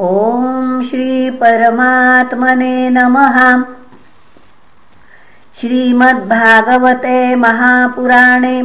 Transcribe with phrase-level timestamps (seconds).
[0.00, 3.36] ॐ श्रीपरमात्मने नमः।
[5.60, 8.62] श्रीमद्भागवते महापुराणे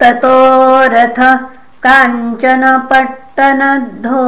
[0.00, 0.38] ततो
[0.94, 1.18] रथ
[1.86, 4.24] काञ्चनपट्टनद्धो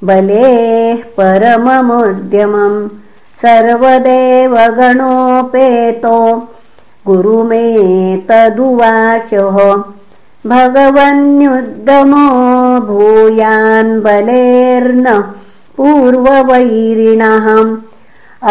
[0.07, 2.79] बलेः परममुद्यमम्
[3.41, 6.17] सर्वदेवगणोपेतो
[7.07, 7.67] गुरुमे
[8.29, 9.57] तदुवाचः
[10.47, 12.25] भगवन्युद्दमो
[12.79, 15.23] भूयान् बलेर्न
[15.77, 17.77] पूर्ववैरिणः